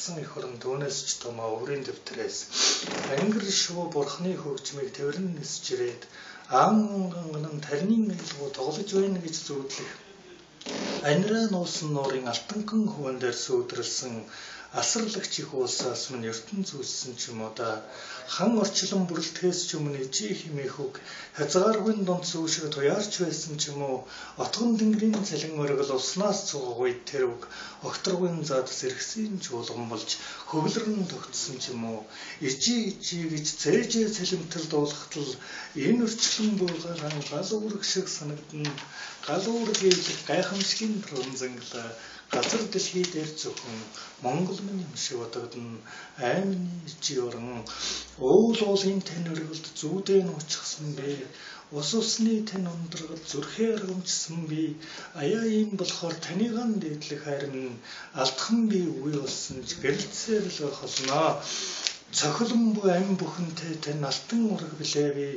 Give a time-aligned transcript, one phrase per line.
[0.00, 2.36] алдсан их орон түүнээс ч томоо өөрийн дэвтрээс.
[3.20, 6.02] Ангир шүү бурхны хөгжмийг тэрэн нисж ирээд
[6.60, 9.90] аанган тарнын айлгуу тоглож байна гэж зүудлэх.
[11.10, 14.14] Анираа нуусан нуурын алтанхан хуван дээр сүйдрэлсэн
[14.72, 17.82] асарлагч их уусаас минь ертөнц үүссэн ч юм уу да.
[18.34, 20.94] Хан орчлон бүрэлдэхээс ч өмнө ижи химээх үг.
[21.34, 23.98] Хязгааргүй дунд сүүшиг туяарч байсан ч юм уу.
[24.38, 27.42] Отгон тэнгэрийн цалин өргөл уснаас цуггүй тэр үг.
[27.82, 30.10] Огторгүй зад зэрэгсэн ч улган болж
[30.46, 32.00] хөглөрн тогтсон ч юм уу.
[32.38, 35.30] Ижи ижи гэж цээжээ цалимтал дуулахтал
[35.74, 38.70] энэ өрчлөн буугаран гал үүрэг шиг санагдана.
[39.26, 41.90] Гал үүрэг хийх гайхамшигын тронзанглаа
[42.34, 43.78] газар дэлхий дээр зөвхөн
[44.24, 45.78] Монгол минь юм шиг бодогдно.
[46.28, 46.70] Аймны
[47.04, 47.48] жиорон
[48.28, 51.10] уул уулын тань өргөлд зүүдээ нуучсан бэ.
[51.78, 54.62] Ус усны тань ундрагал зүрхээ аргамжсан би.
[55.20, 57.78] Аяа юм болохоор таниган дээдлэх харин
[58.22, 61.30] алдхан би үгүй болсон ч гэрэлцээр л холноо.
[62.18, 65.28] Цохилон бу ам бүхэнтэй тань алтан ураг билээ би.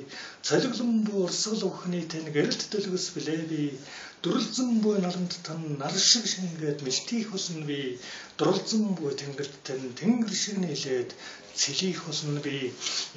[0.47, 3.61] Цолиглон бу урсгал өхний тань гэрэлт дэлгэс билээ би
[4.23, 7.79] Дүрлзэн буй нарамд тан нар шиг шингээд мэлтийх болсон би.
[8.39, 11.09] Дурлзэн буй тэнгэрт тань тэнгэр шиг нийлээд
[11.59, 12.71] цэлийх болсон би.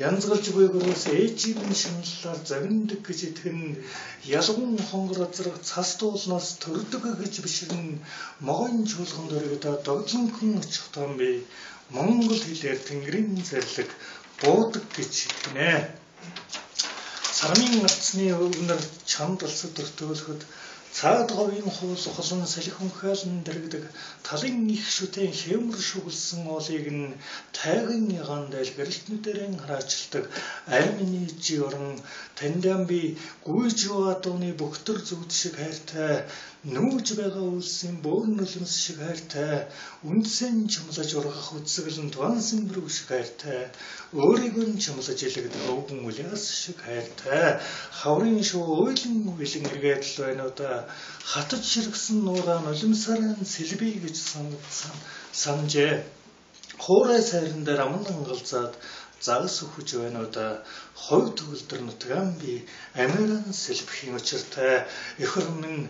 [0.08, 3.60] Янзгалж буй гөрөөс ээжийн шинэллаар завиндаг гэж итгэн
[4.40, 7.86] ялгун хонгор азрах цас дуулнаас төрдөг гэж бишрэн
[8.48, 11.30] могон чуулган дөрөгдө догдлонхон очих том би.
[11.94, 13.90] Монгол хэлээр тэнгэрийн зарлиг
[14.40, 15.70] буудаг гэж итгэнэ.
[17.38, 20.40] Сармын арцны өвнөр чамд алсад төртөөлөхөд
[20.96, 23.84] Цаад говийн хуус холон салхин хаалн дэрэгдэг
[24.26, 27.16] талын их шүтэн хэмэр шүглсэн олыг нь
[27.58, 30.24] тайган ягаан дайл гэрэлтнүүдэрэн хараачилдаг.
[30.76, 32.00] Аймны жи орон
[32.38, 33.00] таньдан би
[33.44, 36.24] гүйж юадууны бөхтөр зүгт шиг хайртай
[36.74, 39.70] нүүж байгаа үлсийн бөөр нулимс шиг хайртай
[40.10, 43.60] үндсэн чамлаж ургах үсгэлэн туансан бүрэг шиг хайртай
[44.20, 47.62] өөрийг нь чамлаж илэгдэх өвгөн үлээс шиг хайртай
[48.00, 50.70] хаврын шүү ойлон бэлэн эргээд л байна уу да
[51.32, 54.94] хатаж ширгсэн нуураа нулимсараа сэлбий гэж санагдсан
[55.42, 55.92] санжээ
[56.84, 58.74] хуурай сайран дээр амнан галзаад
[59.20, 60.62] загас уу да?
[61.04, 62.64] Хойд төгөлдөр нутгаан би?
[62.94, 64.84] Американ сэлбэхийн учиртай.
[65.18, 65.88] Эх орнын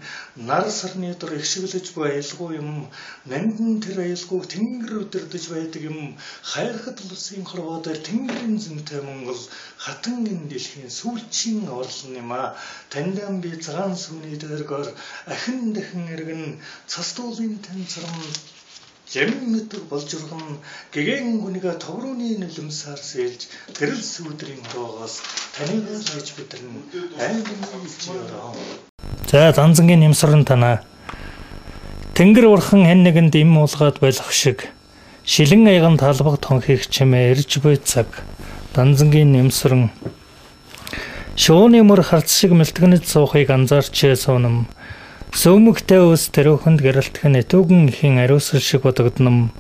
[0.49, 2.71] нар сарны дор ихшиглэж буй аялгүй юм.
[3.31, 5.99] Нандин тэр аялгүй тэнгэр өдөрдөж байдаг юм.
[6.51, 9.43] Хайрхад улсын хорвоодоор тэнгэрийн зэнтэй Монгол
[9.85, 12.55] хатан энэ дэлхийн сүүлчийн орлон юм а.
[12.93, 14.89] Таньдан би цагаан сүний дээргөр
[15.35, 16.45] ахин дахин эргэн
[16.91, 18.15] цас дуулын танцрам
[19.07, 20.59] Жамин мэддэг болж урган
[20.91, 23.47] гэгэн гүнийга товрууны нулимсаар сэлж
[23.79, 25.23] гэрэл сүудрийн ороогоос
[25.55, 26.83] таныг хийж бидэрн
[27.15, 28.51] аймгийн ичээрөө.
[29.31, 30.83] За занзангийн нэмсрэн танаа.
[32.19, 34.75] Тэнгэр урхан хэн нэгэнд им уулгаад байх шиг
[35.23, 38.11] шилэн аяган талбаг тонхийг чимээ ирж буй цаг
[38.75, 39.95] данзангийн нэмсрэн
[41.39, 44.67] шууны мөр харц шиг мэлтгэнэд суухыг анзаарчээ суунам
[45.35, 49.51] Сөмөгтэй ус тэрөөхөнд гэрэлтэх нь этүүгэн ихийн ариусгал шиг бодогдном.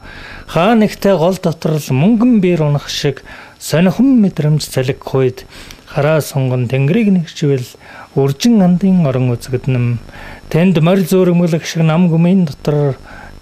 [0.46, 3.26] Хаа нэгтэй гол дотор л мөнгөн биер унах шиг
[3.58, 5.42] сонихон мэдрэмж цалиг хойд
[5.90, 7.66] хараа сонгон тэнгэрийг нэгчвэл
[8.14, 9.98] үржин андын орон үзэгдэнэм.
[10.54, 12.94] Тэнд морь зөөрмөлөх шиг нам гүмийн дотор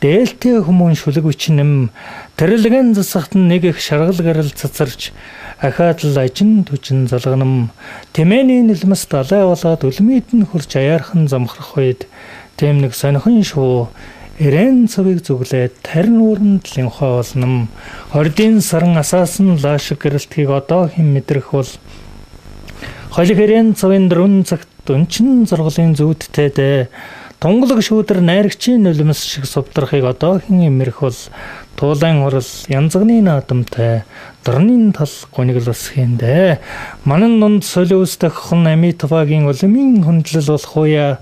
[0.04, 1.88] дээлтэй хүмүүн шүлэг бичнэм.
[2.36, 5.16] Тэрэлгэн засахт нэг их шаргал гэрэл цацарч
[5.64, 7.72] ахаад л ажин түчин залганам
[8.12, 12.04] тэмээний нэлмэс далай болоод үлмийт нь хурж аяархан замхрах үед
[12.60, 13.88] тэм нэг сонихон шүү
[14.34, 17.70] Ирэн цавыг зүглээд тарин ууранд линхоо олном.
[18.10, 21.70] Хордын саран асаасан лаашиг гэрэлтгийг одоо хэн мэдрэх бол
[23.14, 26.88] холиг ирэн цавын дөрвөн цагт өнчин зурглын зүүдтэй дээ.
[27.44, 31.18] Тунгалаг шүүдэр найрагчийн нулимс шиг сувдрахыг одоо хэн имэрх бол
[31.76, 34.08] туулайн хурал янзганы наадамтай
[34.44, 36.60] дорны тал гониглол усхэндэ
[37.04, 41.18] манан дунд солиустах хон амитвагийн улмын хүндлэл болох уя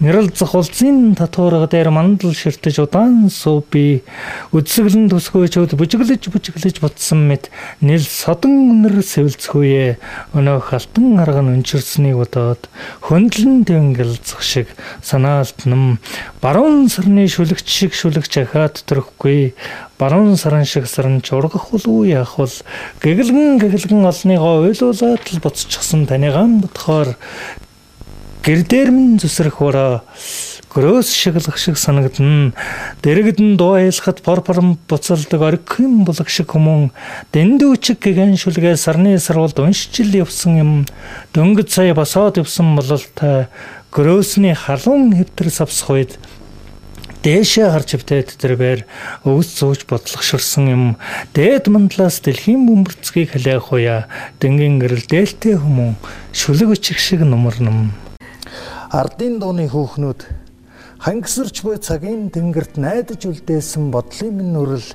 [0.00, 4.02] нэрэлзэх улсын татварга дээр мандал ширтэж удаан сууби.
[4.50, 9.98] Үдсгэлэн төсгөөчөд бүжиглэж бүжиглэж бутсан мэт нэл содон өнөр сэвэлцхүүе
[10.34, 12.66] өнөө халтан арга нь өнчирснийг бодоод
[13.06, 14.68] хөндлөн тэнгэлзэх шиг
[15.06, 16.02] санаалтнам
[16.42, 19.54] баруун сарны шүлэгч шиг шүлэгч ахаад төрөхгүй.
[19.94, 22.34] Баруун саран шиг саран чургах болов яах
[22.64, 27.16] бол гэгэлгэн гэгэлгэн олныгоо ойлуулаад л буцчихсан таниган бодохоор
[28.44, 30.04] гэр дээр минь зүсрэх ураа
[30.74, 32.52] гөрөөс шиглэх шиг санагдана.
[33.00, 36.90] Дэрэгдэн дуу айлахад порпорм буцалдаг оргим булаг шиг хүмүүн
[37.30, 40.72] дэндүүчиг гэгэн шүлгээ сарны сарвалд уншчил явсан юм.
[41.30, 43.46] Дөнгөж сая басоод явсан бололтой
[43.94, 46.12] гөрөөсний халуун хэвтэр савсах үед
[47.24, 48.80] дээшээ харж битээд тэрээр
[49.24, 50.84] өвс зүүж бодлогоширсан юм.
[51.32, 54.04] Дээд мандлаас дэлхийн бөмбөрцгийг халиах уя
[54.44, 55.96] дэнгийн гэрэл дээлтэй хүмүүн
[56.36, 57.96] шүлэг өчиг шиг нумарнам.
[58.92, 60.20] Ардын дууны хөөхнүүд
[61.00, 64.92] хангисарч буй цагийн тэнгэрт найдаж үлдээсэн бодлын минь нүрэл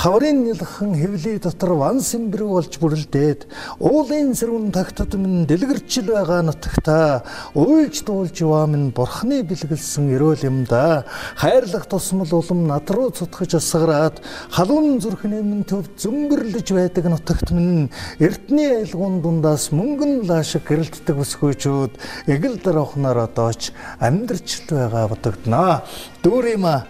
[0.00, 3.44] хаврын нэлхэн хэвлий дотор ван сэмбэр болж бүрлдээд
[3.84, 7.20] уулын сэрүүн тагтад минь дэлгэрчл байгаа нутагта
[7.52, 11.04] уйлж дуулж яваа минь бурхны бэлгэлсэн өрөөл юм да.
[11.36, 17.92] Хайрлах тусмал улам над руу цутгаж асгараад халуун зүрхний минь төв зөмбөрлөж байдаг нутагт минь
[18.24, 21.92] эртний айлгуун дундаас мөнгөн лаашиг гэрэлтдэг бүсгүйчүүд
[22.24, 23.68] эгэл дарахнаар одооч
[24.00, 25.84] амьдрчл байгаа бодогдноо
[26.24, 26.88] дүүрима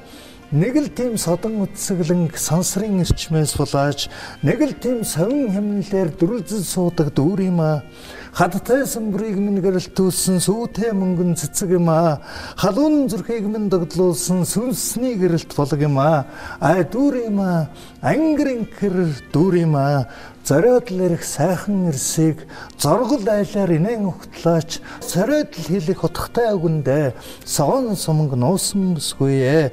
[0.50, 4.10] нэг л тийм содон үтсгэлэн сансрын эрчмээс булааж
[4.42, 7.86] нэг л тийм совин хэмнэлээр дүрлзэл суудаг дүүр юм а
[8.34, 12.18] хадтай самбрыг минь гэрэлтүүлсэн сүүтэй мөнгөн цэцэг юм а
[12.58, 16.26] халуун зүрхийг минь догдлуулсан сүнсний гэрэлт болог юм а
[16.58, 17.70] а дүүр юм а
[18.02, 20.10] ангирын хэр дүүр юм а
[20.44, 22.46] зориодл ирэх сайхан ирсийг
[22.80, 27.12] зоргол айлаар инээн ухтлаач сориодл хийлэх утгатай үгэндээ
[27.44, 29.64] согон суманг нуусан бүсгүй ээ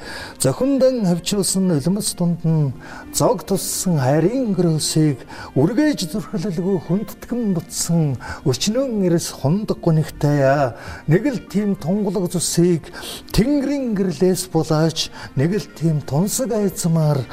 [0.44, 2.76] зохиндан хавчруулсан өлмөс дунд нь
[3.16, 5.24] зог туссан хайрын гөрөөсийг
[5.56, 10.76] үргэж зүрхлэлгүй хүндэтгэн бутсан өчнөн эрэс хундаг гунигтай
[11.08, 12.92] нэг л тийм тунгалаг зүсийг
[13.32, 15.10] тэнгэрийн гэрлээс булааж
[15.40, 17.24] нэг л тийм тунсаг айцмаар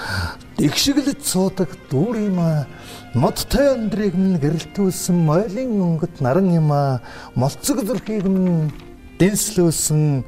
[0.58, 2.66] игшиглэж суудаг дүүр юм аа
[3.14, 6.98] Модтой өндрийг минь гэрэлтүүлсэн мойлын өнгөт наран юм а
[7.38, 8.74] молцог зүрхийг минь
[9.22, 10.26] дэнслүүлсэн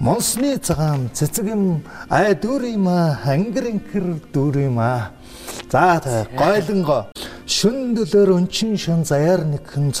[0.00, 5.12] монсны цагаан цэцэг юм ай дүр юм а ангирэнхэр дүр юм а
[5.68, 6.00] за
[6.32, 7.12] гойлонго
[7.44, 9.92] шүн дөлөөр өнчин шан заяар нэг хэн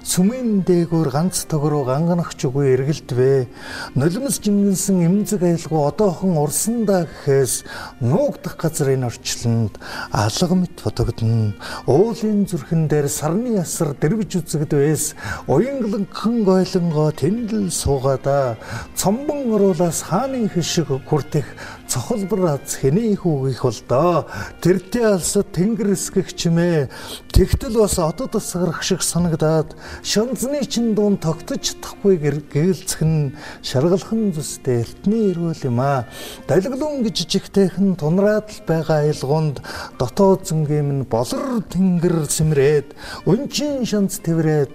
[0.00, 3.48] сүмийн дээгүүр ганц төгрөө ганганахч үгүй эргэлдвэ.
[3.94, 7.64] Нулимс жимгэнсэн эмзэг аялгүй одоохон урсандаа гэхээс
[8.00, 9.76] нуугдах газрын орчлонд
[10.10, 11.52] алга мэт бодогдно.
[11.84, 15.04] Уулын зүрхэн дээр сарны ясар дэрвж үзэгдвэс
[15.46, 18.56] уянгланхан гойлонгоо тэндэл суугаада
[18.96, 21.44] цомбон оруулаас хааны хишиг хүртэх
[21.90, 24.16] цохолбор аз хэний хүүгийх бол доо.
[24.62, 26.86] Тэртээ алсад тэнгэр эсгэгчмээ
[27.34, 29.74] тэгтэл бас одод асгарах шиг санагдаад
[30.06, 33.34] шанзны чин дуун тогтож чадахгүй гэлцэх нь
[33.66, 36.06] шаргалхан зүстэй эртний ирүүл юм а
[36.46, 39.58] далиглуун гэж жижигтэйхэн тунраад л байгаа айлгуунд
[39.98, 42.94] дотоод зөнгийн нь болор тэнгэр сэмрээд
[43.26, 44.70] өнчин шанц тэврээд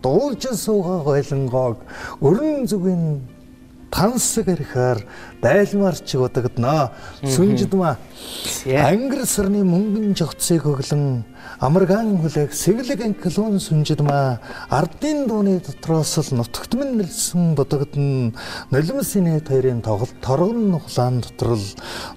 [0.00, 1.78] дуулж суугаа гойлонгоог
[2.24, 3.35] өрн зүгийн
[3.90, 5.06] тансаг ирэхээр
[5.42, 6.92] байлмаар чиг удагдана.
[7.22, 7.96] Сүнжидма
[8.66, 11.24] ангар сарны мөнгөн жогцыг хөглөн
[11.60, 18.34] амаргаан хүлээх сэглэг анклон сүнжидма ардын дууны дотроос л нутагтмэн нэлсэн бодогдно.
[18.70, 21.66] Нулимсны хоёрын тоглолт торгон нухлаан дотор л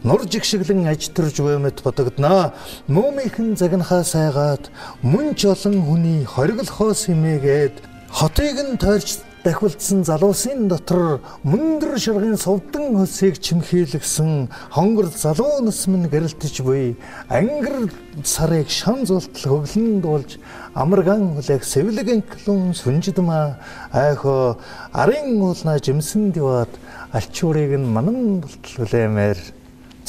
[0.03, 2.53] нур жигшиглэн ажтарж баймэд бодогдно.
[2.87, 7.75] Мөмийнхэн загнахаа сайгаад мөн ч олон хүний хориглохоос хэмээгээд
[8.09, 16.09] хотыг нь тойрч дахиулдсан залуусын дотор мөндөр ширгийн сувдан хөсийг чимхийлгсэн хонгор залуу нас минь
[16.11, 16.97] гэрэлтэж буй.
[17.29, 17.87] Ангар
[18.23, 20.39] сарыг шан зултал хөглөн дуулж
[20.73, 23.59] амарган хүлээх сэвлэгэн клун сүнжидма
[23.91, 24.59] айхо
[24.91, 26.71] арын уулна жимсэн диваад
[27.11, 29.39] алчуурыг нь манан бултал хүлээмээр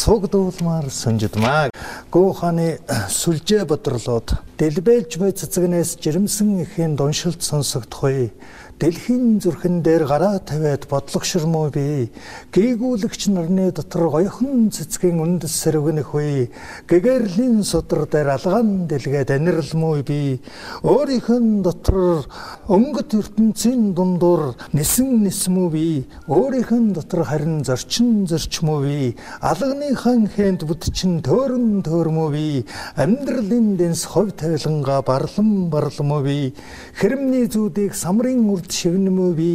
[0.00, 1.70] цуг дуулмаар сүнжидма
[2.10, 8.32] гууханы сүлжээ бодрлоод дэлбэлж буй цэцгнээс жирэмсэн ихийн дуншилт сонсогдохой
[8.80, 12.08] Дэлхийн зүрхэн дээр гараа тавиад бодлогоширмоо би.
[12.48, 16.48] Гээгүүлэгч нарны дотор гоёхон цэцгийн үндэс сэрвгэнэх үе.
[16.88, 20.40] Гэгэрлийн судар дээр алгаан дэлгээд аниралмоо би.
[20.80, 22.24] Өөрийнх нь дотор
[22.72, 26.08] өнгөт ертөнцийн дундуур нисэн нисмүү би.
[26.24, 29.12] Өөрийнх нь дотор харин зорчин зорчмоо би.
[29.44, 32.64] Алганыхан хэнд бүтчин төөрөн төөрмөө би.
[32.96, 36.56] Амьдралын дэнс хов тавиланга барлан барлмоо би.
[36.96, 39.52] Хэрэмний зүүдийг самрын үрд шивнэмүү би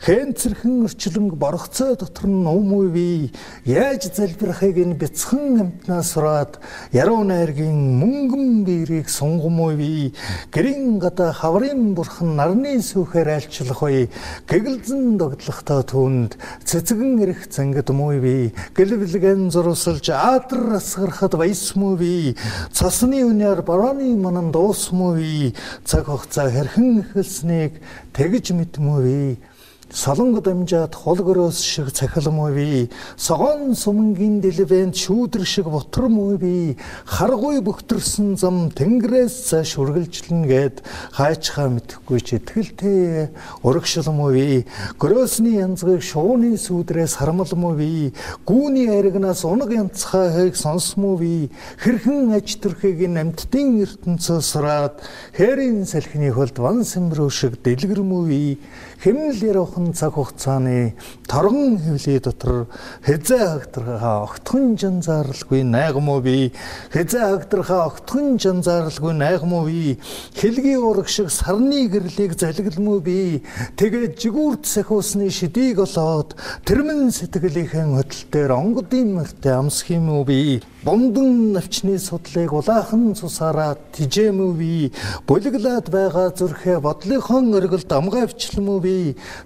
[0.00, 3.30] хэнцэрхэн өрчлөнг боргоцоо дотор нь нуумүү би
[3.68, 6.56] яаж залбирахыг нь бяцхан амтнаас сураад
[6.92, 10.14] яруу найргийн мөнгөн биерийг сунгамуу би
[10.48, 14.08] гэрийн гадаа хаврын бурхан нарны сүхээр айлчлах бай
[14.48, 22.32] гэгэлзэн догдлохтой түнд цэцгэн ирэх зангид муу би гэлбэлгэн зурсалж аадар асгарахад баясмуу би
[22.72, 25.52] цасны үнээр барооны манан дуусмуу би
[25.84, 27.82] цаг хугацаа хэрхэн эхэлснийг
[28.14, 29.53] тэгж ultimate movie.
[29.94, 32.90] Мэдмүү солонго дамжаад холгороос шиг цахилмуу би.
[33.16, 36.76] Согоон сумгийн дэлбэнд шүүдэр шиг ботрмуу би.
[37.06, 40.82] Харгуй бөхтөрсөн зам тэнгэрээс цааш үргэлжлэн гээд
[41.14, 43.30] хайчхаа мэдхгүй ч итгэлтэй
[43.62, 44.66] урагшилмуу би.
[44.98, 48.12] Гөрөөсний янзгыг шууны сүудрээс харамлмуу би.
[48.44, 51.50] Гүүний аригнаас унаг янцхаа хайг сонсмуу би.
[51.78, 54.98] Хэрхэн аж төрхийг намтдын ертөнцөөс сураад
[55.38, 58.58] хээрийн салхины хөлд ван сэмрүү шиг дэлгэрмүү би
[59.04, 60.96] хэмнэл яруухан цаг хугацааны
[61.28, 62.72] торгон хөвлий дотор
[63.04, 66.56] хэзээ хагдрахаа огтхон жанзаарлгүй найгмуу би.
[66.88, 70.00] Хэзээ хагдрахаа огтхон жанзаарлгүй найгмуу би.
[70.40, 73.44] Хэлгийн ураг шиг сарны гэрлийг залгилмуу би.
[73.76, 76.32] Тэгээд жигүүрт сахиусны шидийг олоод
[76.64, 80.64] тэрмэн сэтгэлийнхэн хөдөл дээр онгодын мөртөө амсх юм уу би.
[80.84, 84.92] Бомдон навчны судлыг улаахан цусаараа тижээмүү би.
[85.28, 88.93] Булиглаад байгаа зүрхээ бодлынхон өргөлд амгаавчлмүү би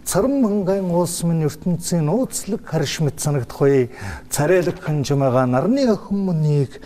[0.04, 3.88] царам хангайн уус минь ертөнцийн нууцлаг харш мэт санагдахгүй
[4.30, 6.80] царайлаг ханжмага нарны охин мөнийг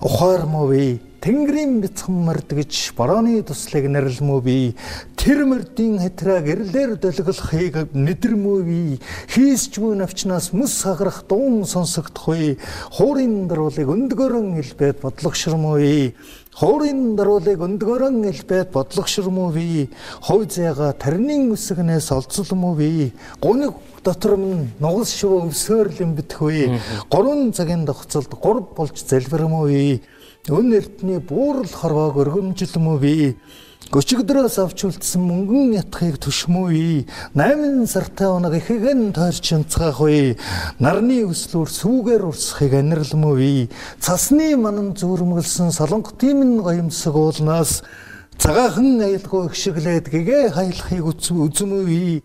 [0.00, 0.84] ухаармуу би
[1.22, 4.74] Тэнгэрийн бяцхан морд гэж борооны туслыг нэрлэмүү би
[5.14, 8.98] тэр мордын хатраа гэрлэр долгилохыг нэдэрмүү би
[9.30, 12.58] хийсчмүү навчнаас мэс хагарах дуун сонсогдохгүй
[12.98, 15.78] хуурын даруулыг өндгөрөн хэлбэд бодлогошрмүү
[16.52, 19.88] би Хуурын даруулыг өндгөрөн элбэд бодлогошрмүү би
[20.20, 23.72] хой зяга тарнын үсгнээс олцолмүү би гуниг
[24.04, 26.78] дотор минь нугас шив өвсөөр юм битгүй
[27.12, 29.98] гурван цагийн тогтцолд гурав болж залбирмүү
[30.50, 33.14] өн эртний буурал хорвоог өргөмжлөмөө би
[33.92, 37.04] Гөчигдрөөс авч үлдсэн мөнгөн ятхыг төшмөө.
[37.36, 40.38] 8 сартай оног ихэгэн тойрч янцгаахгүй.
[40.80, 43.68] Нарны өслөөр сүүгээр урсахыг анирламөө.
[44.00, 47.84] Цасны манан зүрмгэлсэн солонгот тимэн гоёмсог уулнаас
[48.40, 52.22] цагаахан аялгүй ихшиглээд гэгээ хаялахыг үзмөө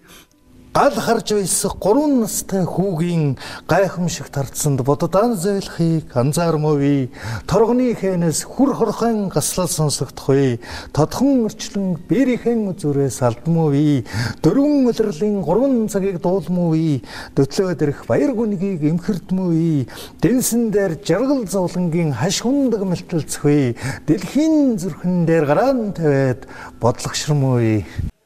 [0.74, 7.09] гал харж байсан 3 настай хүүгийн гайхамшиг тардсанд бододан зөөлхийг анзаармовь.
[7.47, 10.59] Торгоны хэнээс хүр хорхон гаслал сонсогдохгүй.
[10.93, 14.05] Тодхон өрчлөн бэрийнхэн зүрээс алдмовь.
[14.43, 17.01] Дөрвөн улирлын 3 цагийг дуулмовь.
[17.36, 19.89] Дөтлөөд ирэх баяр гүнгийг эмхэрдмовь.
[20.21, 23.77] Дэнсэн дээр жаргал зовлонгийн хаш хундаг мэлтэлцгүй.
[24.05, 26.45] Дэлхийн зүрхэн дээр гараан тавиад
[26.81, 28.16] бодлогшрмовь.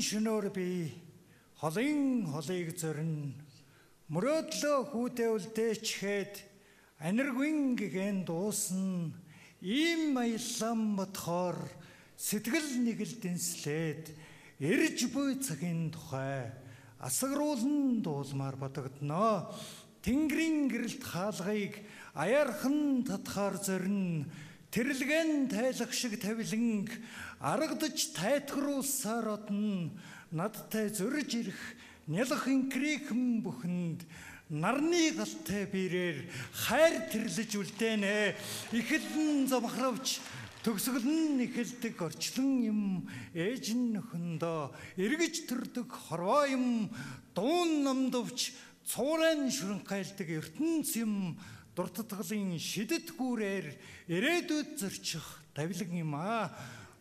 [0.00, 0.88] Мөнгөн шөнөөр би
[1.60, 3.36] холын холыг зорин
[4.08, 6.34] мөрөөдлөө хүүдээ үлдээчгээд
[7.04, 9.12] аниргүйн гэгэн дуусна.
[9.60, 11.60] Ийм маяллам бодхоор
[12.16, 14.04] сэтгэл нэгэл дэнслээд
[14.56, 16.48] эрж буй цагийн тухай
[17.04, 19.52] асагруулн дуулмаар бодогдноо
[20.00, 21.76] тэнгэрийн гэрэлт хаалгыг
[22.16, 24.32] аяархан татхаар зорин
[24.70, 26.94] Тэрлэгэн тайлах шиг тавиланг
[27.40, 29.88] аргадж тайтгаруулсаар одно
[30.30, 31.60] надтай зөрж ирэх
[32.06, 34.04] нялх инкрикэн бүхэнд
[34.52, 38.36] нарны галтай бирээр хайр тэрлэж үлдээнэ
[38.76, 40.20] ихэдэн замхравч
[40.60, 42.80] төгсгөлн нэхэлдэг орчлон юм
[43.32, 46.92] ээж нөхөндөө эргэж төрдөг хорвоо юм
[47.32, 48.52] дуун намдвч
[48.84, 51.40] цуурайн шүрэн гайлдаг ертөнц юм
[51.72, 53.66] дуртатгалын шидэт гүүрээр
[54.12, 56.52] ирээдүйд зорчих тавилаг юм аа.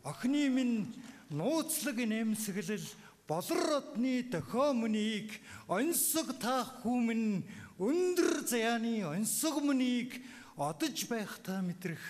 [0.10, 0.90] Охины минь
[1.30, 2.88] нууцлаг нэмсэглэл
[3.30, 5.38] болор одны дохио мөнийг
[5.70, 7.46] онцог таах хүмүн
[7.78, 10.18] өндөр заяаны онцог мөнийг
[10.58, 12.02] одож байх та мэдрэх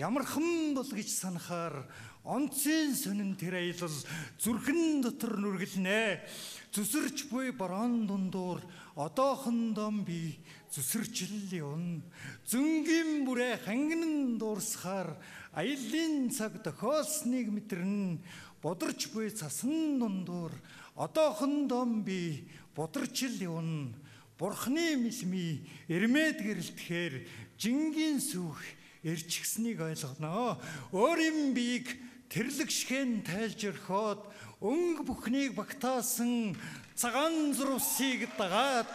[0.00, 1.84] ямархан бол гэж санахаар
[2.24, 3.96] онцын сонин тэр аялал
[4.40, 6.24] зүрхэн дотор нүргэлнэ.
[6.72, 8.62] Зүсэрч буй борон дундуур
[8.96, 10.38] одоохондоо би
[10.72, 12.00] зүсэрчл явна.
[12.46, 14.11] Зөнгийн бүрэ хангин
[14.62, 15.18] дуурсахаар
[15.52, 18.22] аялын цаг тохиолсныг мэдэрнэ
[18.62, 20.52] бодорч буй цасан дундуур
[20.94, 23.90] одоохондоо би бодорчл явна
[24.38, 27.14] бурхны мэлми эрмэд гэрэлтэхээр
[27.58, 28.58] жингийн сүх
[29.02, 30.58] эрчгсэнийг ойлгоно.
[30.94, 31.98] Өөрийн биеийг
[32.30, 34.20] тэрлэгшхэн тайлж өрхөөд
[34.62, 36.54] өнг бүхнийг багтаасан
[36.94, 38.86] цагаан зурвсыг дагаад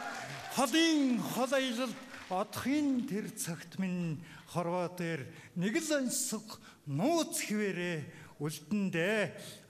[0.55, 8.07] холын хол аялалд одохын тэр цагт минь хорвоо дээр нэг л онцог нууц хിവэрэ
[8.39, 9.19] үлдэндээ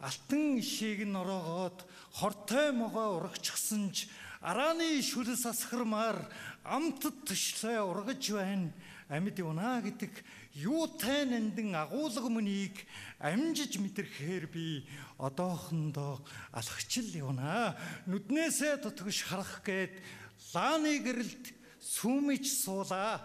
[0.03, 6.19] алтан ишийг нь ороогоод хортой могоо урагчсан ч арааны шүлс асхармаар
[6.62, 8.69] амтд төшлөө ургаж байна
[9.07, 10.12] амьд юна гэдэг
[10.51, 12.75] юутай нандин агуулга мөнийг
[13.24, 14.84] амжиж мэдрэхээр би
[15.15, 16.19] одоохондоо
[16.51, 17.77] алхачил явна.
[18.03, 20.03] Нүднээсээ тутгш харах гээд
[20.51, 23.24] лааны гэрэлд сүмэж суулаа.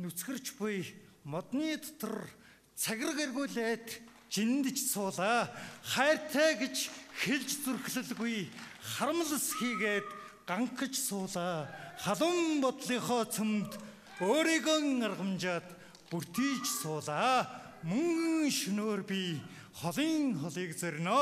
[0.00, 0.88] Нүцгэрч буй
[1.24, 2.24] модны дотор
[2.72, 4.00] цаграг эргүүлээд
[4.32, 5.52] жиндж суулаа
[5.84, 6.88] хайртай гэж
[7.20, 8.48] хэлж зүрхлэлгүй
[8.80, 10.08] харамлас хийгээд
[10.48, 11.68] ганхаж суулаа
[12.00, 13.76] халуун бодлынхоо цөмд
[14.24, 15.68] өөрийгөө аргамжаад
[16.08, 17.44] бүртийж суулаа
[17.84, 19.36] мөнгөн шөнөөр би
[19.76, 21.20] холын холыг зөрнө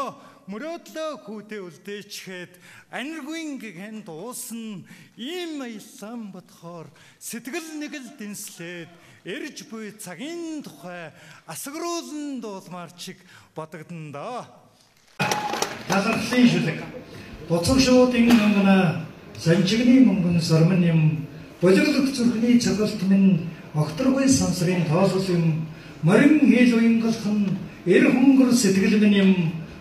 [0.49, 2.53] мөрөөдлөө хүүтэй үлдээчгээд
[2.95, 4.87] аниргүй гэгэн дуусна.
[5.19, 6.89] Ийм аялсан бодхоор
[7.21, 8.91] сэтгэл нэг л дэнслээд
[9.25, 11.13] эрж буй цагийн тухай
[11.45, 13.21] асгаруулн дуулмаар чиг
[13.53, 14.41] бодогдно доо
[15.89, 16.81] талархлын шүлэг.
[17.49, 19.05] Буцаг шуудын өнгөнө
[19.37, 21.01] санчигны мөнгөн сормон юм
[21.61, 25.67] болиглог зүрхний цоголт минь огторгүй сансрын тоолол юм
[26.03, 29.33] морин хэл уянгалхан эр хөнгөр сэтгэл минь юм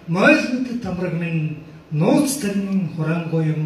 [0.10, 1.58] мойлмт тамраг минь
[1.92, 3.62] нууц юм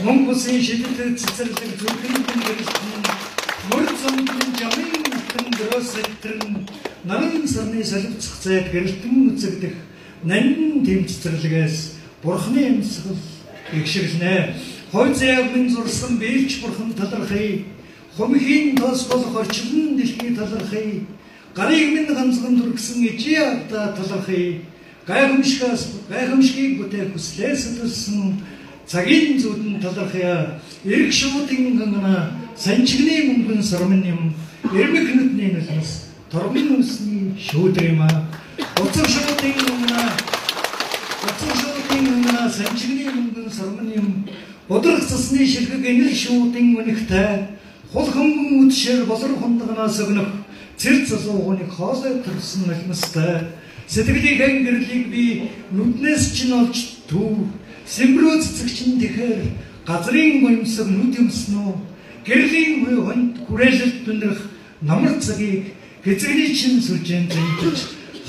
[0.00, 3.02] мөн бүсийн шидэт цэцэрлэг зүрхний гэрэлтэн
[3.70, 6.66] мөр зомдын жамын натан дөрөсөтрэн
[7.04, 9.74] наран сарны солилцох зайд гэрэлтэн үзэгдэх
[10.22, 11.76] нандин тэмцэрлэгээс
[12.22, 13.18] бурхны амьсгал
[13.74, 14.54] игшиглэнэ
[14.92, 17.64] хойц яг минь зурсан бэлч бурхан талархъя.
[18.16, 21.02] Хумхийн тос болох орчлон дэлхий талархъя.
[21.54, 24.62] Гарыг минь ганцхан дүргсэн ижи авда талархъя
[25.06, 28.40] гайхамшигаас гайхамшигыг бүтээх хүслээ сэтгэлсэн
[28.86, 34.20] цагийн зүудэн талархъя эрг шуудын гангана санчигны мөнгөн сармын юм
[34.74, 35.90] эрмэг нүдний нэлмэс
[36.30, 37.32] торгын үсний
[37.98, 40.02] а уцар шуудын гангана
[41.28, 44.08] уцар шуудын гангана санчигны мөнгөн сармын юм
[44.70, 47.58] Бодрох цасны шилхэг энэл шуудын үнэгтэй
[47.90, 50.30] хул хөнгөн үдшээр болор хундагнаас өгнөх
[50.78, 53.50] цэр цасуугыг хоолой төрсөн нулимстай
[53.90, 55.24] сэтгэлийн гэрлийг би
[55.74, 57.50] нүднээс чинь олж төв.
[57.90, 59.42] Сэмрүү цэцэгчин тэгэхээр
[59.82, 61.74] газрын гоёмсог нүд юмсноо.
[62.22, 64.40] Гэрлийн буй хонд хүрээлэлт дүнрэх
[64.86, 65.74] намар цагийг
[66.06, 67.78] хэзэгний чин сүлжээн зэнтэж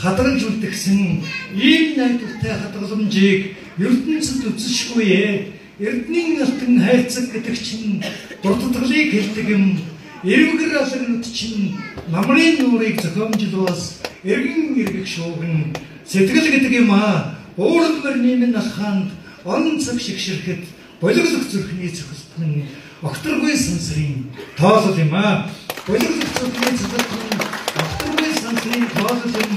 [0.02, 1.22] хадгалж үлдгэсэн.
[1.54, 3.42] Ийм найдвартай хадгаламжийг
[3.78, 8.04] ертөнцид үзэшгүй ээ Эрдний алтан хайрцаг гэдэг чинь
[8.42, 9.78] дурдтгалыг хэлдэг юм.
[10.26, 11.78] Эрвгэр алгнууд чинь
[12.10, 15.74] намрын нуурыг зохиомжлоос эргэн эргэх шууган
[16.06, 17.38] сэтгэл гэдэг юм аа.
[17.58, 19.12] Уурал мөрний минь алхаанд
[19.44, 20.64] он цаг шигшрэхэд
[21.02, 22.64] болиглох зүрхний цохилтон
[23.02, 25.50] огторгүй сансрын тоолол юм аа.
[25.88, 27.40] Болиглох зүрхний цохилтон
[27.82, 29.54] огторгүй сансрын тоолол юм.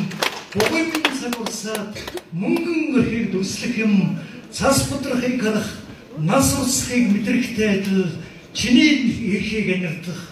[0.72, 1.92] Минь цаг урсаад
[2.32, 4.18] мөнгөн өрхийг дүрслэх юм.
[4.50, 5.68] Цас будрахыг харах
[6.18, 8.06] нас усхийг мэдрэхтэй адил
[8.52, 10.30] чиний эрхийг анирдах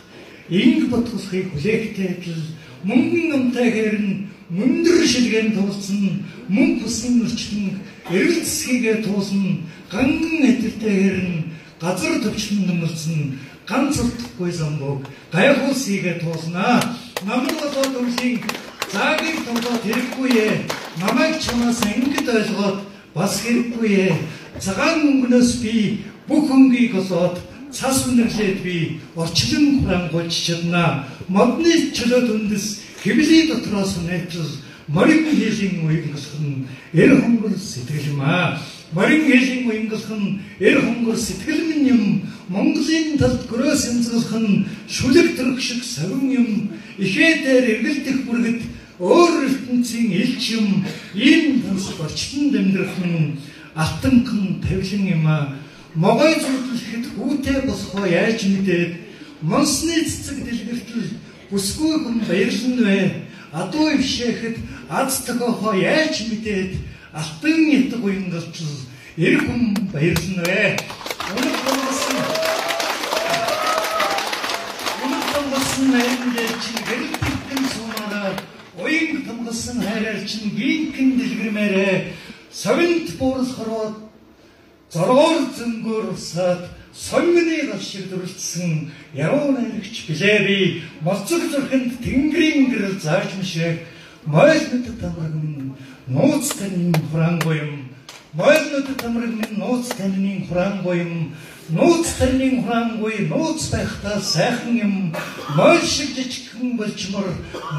[0.49, 2.43] инг ботхосхийг хүлээхтэй адил
[2.85, 6.03] мөнгөн амтай хэрэн мөндөр шилгэн туулсан
[6.55, 7.67] мөн бүсийн өрчлөн
[8.17, 9.45] эргэлцхийгээ туулсан
[9.93, 11.33] ганган адилтай хэрэн
[11.83, 13.21] газар төвчлөн нэмэлсэн
[13.69, 15.01] ганц утгагүй замбог
[15.33, 16.77] гайхуулсыгээ туулнаа
[17.27, 18.37] намар болоод үрлийн
[18.93, 20.55] заагийг тоглоод хэрэггүй ээ
[21.01, 22.79] намайг чамаас ангид ойлгоод
[23.15, 23.89] бас хэрэггүй.
[23.89, 24.15] Ээ
[24.61, 27.41] цагаан мөнгнөөс би бүх өнгийг олоод
[27.73, 31.09] цас үнэрлээд би орчлон хураангуйч чадна.
[31.29, 32.67] Модны чөлөөт үндэс
[33.03, 34.47] хэвлийн дотроос найтал
[34.89, 38.59] морин хийлийн уянгалах нь эр хонгор сэтгэл юм аа.
[38.93, 42.03] Морин хийлийн уянгалах нь эр хонгор сэтгэл минь юм.
[42.49, 46.49] Монголын талд гөрөөс янзлах нь шүлэг төрөх шиг савин юм.
[46.99, 48.61] Ихээ дээр эргэлдэх бүргэд
[48.99, 50.85] өөр ертөнцийн элч юм.
[51.15, 53.39] Ийм тас орчлон дэмдрэх нь
[53.75, 55.59] алтанхан тавилан юм а
[55.95, 58.93] могой зүтлэхэд хүүтэй босхоо яаж мэдээд
[59.43, 61.09] монсны цэцэг дэлгэртэл
[61.53, 63.29] бүсгүй хүн баярлан вэ?
[63.53, 64.57] Адуу ившээхэд
[64.89, 66.81] аз тохиохоо яаж мэдээд
[67.13, 68.57] алтан ятг уянгалч
[69.21, 70.81] эр хүн баярлан вэ?
[71.37, 72.17] Өнөр болсон
[75.05, 78.33] өнөр болсон найранд чинь гэрэлтэн сумаараа
[78.81, 81.97] уянг томголсон хайраар чинь гинхэн дэлгэрмээрээ
[82.49, 83.95] совинт буурсгараад
[84.89, 93.33] зоргоор зөнгөөр усаад сонмны гашиг дүрлцсэн яруу найрагч билээ би моцог зүрхэнд тэнгэрийн гэрэл зааж
[93.41, 93.81] мшээ
[94.27, 95.73] мойлнод тамраг минь
[96.07, 97.73] нууц тань хураангүй юм
[98.35, 101.35] мойлнод тамраг минь нууц таны хураангүй юм
[101.69, 105.15] нууц таны хураангүй нууц байхдаа сайхан юм
[105.57, 107.29] мойл шиг жижигхэн болчмор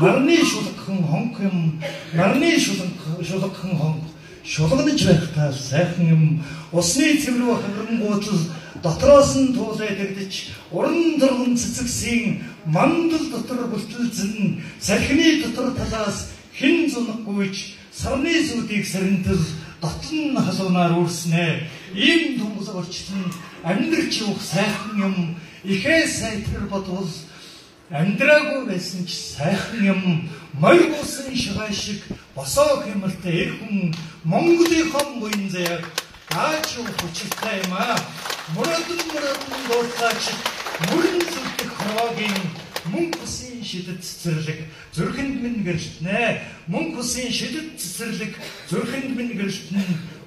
[0.01, 1.81] нарны шулгхан хонх юм
[2.13, 4.03] нарны шулгхан шулгхан хонх
[4.43, 8.41] шулгадж байхдаа сайхан юм усны цэврүү хангангуудл
[8.83, 10.33] дотроос нь туулаад ирдэж
[10.71, 16.17] уран дурган цэцэгсийн мандал дотор бүлтэлзэн сархины дотор талаас
[16.57, 17.55] хэн зунаггүйж
[17.95, 19.39] сарны зүудийг сарнтал
[19.81, 21.67] дотлон халуунаар үрснэ.
[21.93, 23.31] Ийм тунгалаг орчлон
[23.63, 25.15] амьдрч явах сайхан юм
[25.63, 27.09] ихээ сайтар бодвол
[27.89, 30.29] амьдраагүй байсан ч сайхан юм.
[30.53, 32.01] Морь буусан шигаа шиг
[32.35, 35.83] босоо хэмэлтэй эр хүн Монголынхон буян заяаг
[36.33, 37.97] аач юу хүчтэй юм аа.
[38.55, 40.23] Мөрөдөн мөрөдөн дууцаач
[40.89, 42.41] мөрөн зүтг хороогийн
[42.91, 44.59] мөн хүсийн шидэт цэцэрлэг.
[44.93, 46.41] Зүрхэнд минь гэрэлтнэ.
[46.67, 48.33] Мөн хүсийн шидэт цэцэрлэг.
[48.69, 49.81] Зүрхэнд минь гэрэлтнэ.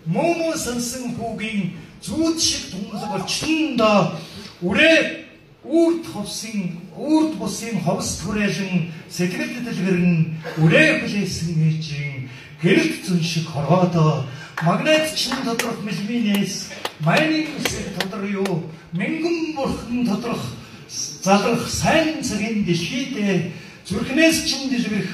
[0.07, 4.15] Муу муу сансан хүүгийн зүүд шиг тунгалаг болчихно
[4.63, 5.27] үрээ
[5.67, 12.31] үрд ховсын үрд бусын ховс түрээлэн сэтгэл дэлгэрэн үрээ хүлээсэн ээжийн
[12.63, 14.31] гэрэлт зүн шиг хорвоодоо
[14.63, 18.71] магнит чин тодорх мэлминээс майнын үсэг тодор юу?
[18.93, 20.41] Мэнгэн бурхан тодорх
[20.89, 23.53] залрах сайн цагийн дэлхийдээ
[23.85, 25.09] зүрхнээс чин дэлгэх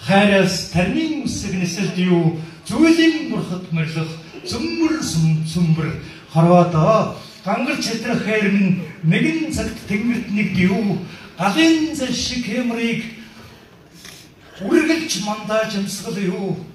[0.00, 2.40] хайраас тарны үсэг нэсэлт юу?
[2.66, 4.10] Зүйлийн бурхад мөрлөх
[4.46, 6.02] зүмбэр сүмбэр.
[6.32, 10.98] Хорвоодоо гангарч хэтрэх хайр минь нэгэн цагт тэнгэрт нэг див
[11.38, 13.04] галын зал шиг хэмрийг
[14.60, 16.71] үргэлж мандаж амсгал юу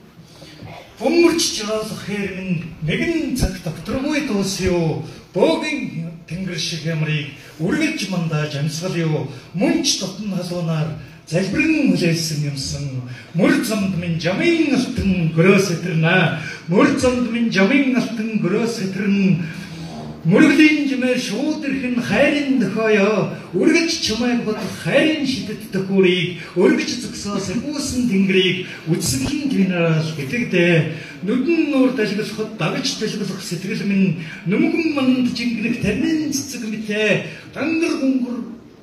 [0.99, 2.63] бөмбөрч жироолох хайр минь?
[2.81, 5.05] Нэгэн цагт докторгүй дуус юу?
[5.33, 9.29] Бөөгийн тэнгэр шиг хэмрийг үргэлж мандаж амсгал юу?
[9.53, 13.03] Мөнч дотн халуунаар залбирэн хүлээсэн юмсан.
[13.35, 16.39] Мөр замд минь жамын алтан гөрөөс өтрнэ
[16.71, 19.43] мөр замд минь жамын алтан гөрөөс өтрнэ
[20.25, 23.53] Мөргөлийн жимээр шууд ирхэн хайрын дөхөөё.
[23.53, 30.75] Үргэж чамайг бод хайрын шидэт төхөрийг өргөж зөксөөс үүсэн тэнгэрийг үдсгэлэн генерал гэтэгдээ.
[31.21, 38.37] Нүдэн нуур далгалахад дагаж далгалах сэтгэл минь нүмгэн манд жингэнэх тарнын цэцэг мэтэ дангар гүнгэр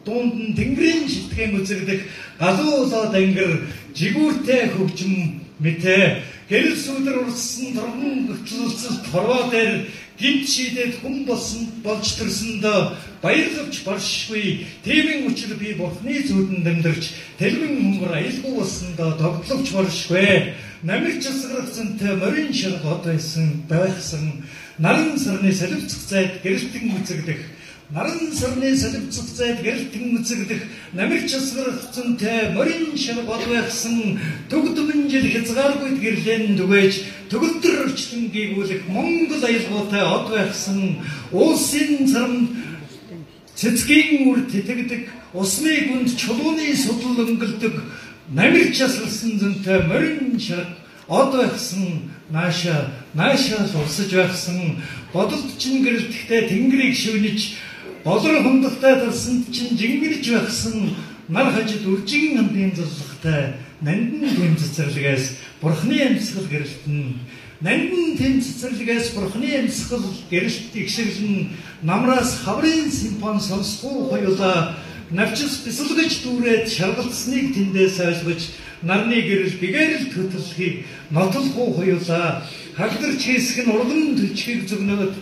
[0.07, 2.01] дунд нь тэнгэрийн шитгэн үзэгдэх
[2.39, 3.67] галуу улаа дангар
[3.97, 12.07] жигүүртэй хөгжим мэтэ гэрэл сүдэр урсан торгон гөтлөлцөл торвоо дээр гинт шийдээд хүн болсон болж
[12.19, 12.79] төрсөндөө
[13.23, 14.67] баярлавч болшгүй.
[14.85, 17.05] Тиймийн учир би бурхны зүудэнд амьдарч
[17.41, 20.55] тэрмэн хөнгөр аялгүй болсондоо тогтловч болшгүй.
[20.85, 24.45] Намирч засгарцантай морин ширг хот байсан байхсан.
[24.79, 27.41] Наран сарны солилцох зайд гэрэлтэн үзэгдэх
[27.91, 34.19] наран сарны солилцох зайд гэрэлтэн үзэгдэх намирч засгарцантай морин ширг хот байхсан
[34.49, 36.95] төгдмөн жил хязгааргүй гэрлэн дүгэж
[37.29, 40.81] төгөлдөр орчлон гүйгүүлэх Монгол аялгаутай од байхсан
[41.31, 42.35] улсын царам
[43.55, 45.03] цэцгийн үр тэтгдэг
[45.35, 47.75] усны гүнд чулууны судал өнгөлдөг
[48.33, 50.73] намирч ясалсан зөнтэй морин шарг
[51.09, 54.81] од байхсан нааша нааша улсаж байхсан
[55.13, 57.41] бодолд чин гэрэлтэхтэй тэнгэрийг шивнэж
[58.05, 60.93] болор хөндлөлтэй тарсанд чин жингэрж байхсан
[61.29, 65.25] нар хажид үржин амдын зуллагтай нандин тэм цэцэрлэгээс
[65.61, 67.17] бурхны амьсгал гэрэлтэн.
[67.65, 74.77] Нандин тэм цэцэрлэгээс бурхны амьсгал гэрэлт игшэглэн намраас хаврын симфон сонсгүй хоёулаа
[75.11, 78.43] навчс бисэлгэж дүүрээд шаргалцсныг тэндээс ойлгож
[78.83, 82.45] нарны гэрэл бигэрэл төтөлхийг нотлохгүй хоёулаа
[82.77, 85.15] хагдарч хийсэх нь урган төчхийг зөвнөөд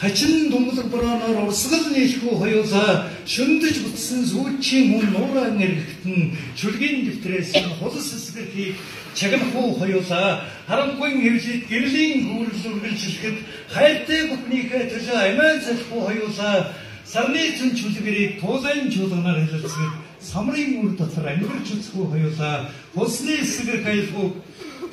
[0.00, 8.08] хачин думлаг борооноор урсгал нийлхүү хоёулаа шүндэж бутсан сүүчийн хүн нууран эргэхтэн чүлгийн дэвтрээс хулс
[8.16, 8.80] эсгэрхийг
[9.12, 13.36] чагнахуу хоёулаа харанхуйн хэвлэлд гэрлийн гүүрэл үргэлжилэхэд
[13.74, 16.56] хайртай бүхнийхээ төлөө амиа залхуу хоёулаа
[17.04, 19.94] сарны зүн чүлгэрийг туулайн чуулганаар хэлэлцгээд
[20.32, 24.32] самрын үр дотор амьдарч үзэхүү хоёулаа хулсны эсгэр хайлхуу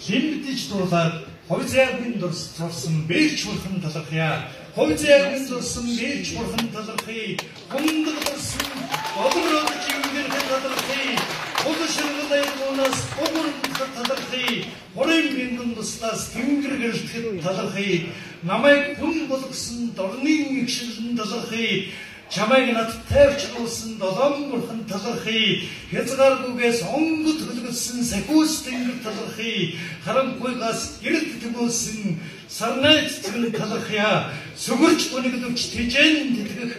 [0.04, 1.13] химдэж дуулаад
[1.48, 7.38] ховь зайгийн дурс цорсон бэлч бурхан талархъя дурсан бэлч бурхан талархъя
[7.72, 8.68] хүндэл дурсан
[9.16, 11.18] болроод жингэр талархъя
[11.63, 13.48] хол ширгэлээ дуунаас огөр
[13.98, 18.06] талархъя хорын биндэн тустаас тэнгэр гэрэлтгэд талархъя
[18.44, 21.90] намайг хүн болгосон дорны игшилэн талархъя
[22.30, 31.32] чамайг над тавьж дуусан долоон бурхан талархъя хязгааргүйгээс онгод хөлгөлсөн сахиус тэнгэр талархъя харанхуйгаас гэрэлт
[31.42, 36.74] төгөөсөн сарнайд цэцгэн талархъя сүгэрч гүнэглөвч тэжэн тэтгэх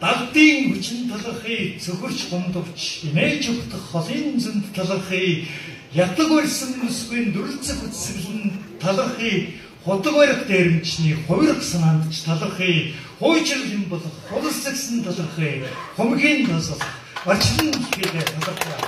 [0.00, 2.80] Далдын хүчин талархъя цөхөрч гомдовч
[3.10, 5.44] имэж өгдөх холын зөнд талархъя
[5.92, 9.50] ятг барьсан нүсгүй дүрлцэх үтсгэлэн талархъя
[9.88, 12.92] Худаг барих дээрэмчний хувирах санаанд ч талархъя.
[13.18, 15.68] Хойчрал юм болох хулс зэгсэн талархъя.
[15.96, 16.78] Хумгийн тасал.
[17.26, 18.78] Орчлон хийгээ талархъя.